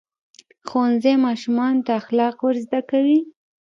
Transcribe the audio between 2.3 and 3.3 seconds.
ورزده کوي.